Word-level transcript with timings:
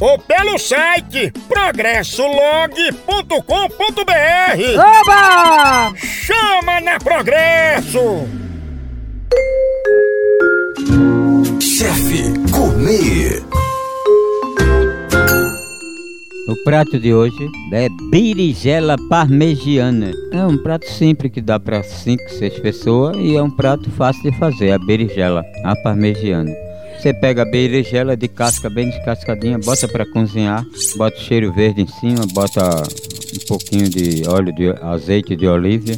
ou 0.00 0.18
pelo 0.18 0.58
site 0.58 1.32
progressolog.com.br. 1.48 3.42
Oba! 4.76 5.92
Chama 5.96 6.80
na 6.80 6.98
Progresso! 6.98 8.26
Chefe 11.60 12.22
Gourmet. 12.50 13.42
O 16.48 16.56
prato 16.64 16.98
de 16.98 17.12
hoje 17.12 17.50
é 17.72 17.88
berinjela 18.10 18.96
parmegiana. 19.10 20.12
É 20.32 20.44
um 20.46 20.56
prato 20.56 20.88
simples 20.88 21.30
que 21.30 21.42
dá 21.42 21.60
para 21.60 21.82
5, 21.82 22.30
6 22.30 22.60
pessoas 22.60 23.16
e 23.18 23.36
é 23.36 23.42
um 23.42 23.50
prato 23.50 23.90
fácil 23.90 24.22
de 24.22 24.38
fazer, 24.38 24.72
a 24.72 24.78
berinjela, 24.78 25.44
a 25.62 25.76
parmegiana. 25.76 26.67
Você 26.98 27.14
pega 27.14 27.42
a 27.42 27.44
berinjela 27.44 28.16
de 28.16 28.26
casca 28.26 28.68
bem 28.68 28.90
descascadinha, 28.90 29.56
bota 29.56 29.86
para 29.86 30.04
cozinhar, 30.04 30.66
bota 30.96 31.16
cheiro 31.16 31.52
verde 31.52 31.82
em 31.82 31.86
cima, 31.86 32.26
bota 32.32 32.60
um 32.60 33.46
pouquinho 33.46 33.88
de 33.88 34.28
óleo 34.28 34.52
de 34.52 34.70
azeite 34.82 35.36
de 35.36 35.46
oliva, 35.46 35.92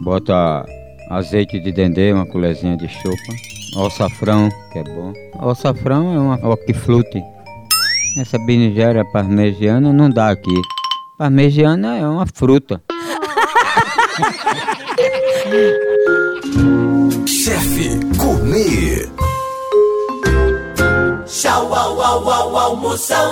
bota 0.00 0.66
azeite 1.08 1.60
de 1.60 1.70
dendê, 1.70 2.12
uma 2.12 2.26
colherzinha 2.26 2.76
de 2.76 2.88
sopa, 2.88 3.86
açafrão, 3.86 4.48
que 4.72 4.80
é 4.80 4.82
bom. 4.82 5.12
O 5.40 5.50
açafrão 5.50 6.12
é 6.12 6.18
uma 6.18 6.44
hortifruti. 6.44 7.22
Essa 8.18 8.36
berinjela 8.38 9.04
parmegiana 9.12 9.92
não 9.92 10.10
dá 10.10 10.30
aqui. 10.30 10.60
Parmegiana 11.16 11.98
é 11.98 12.06
uma 12.06 12.26
fruta. 12.26 12.82
au, 21.72 22.00
au, 22.00 22.28
au, 22.28 22.56
almoção. 22.58 23.28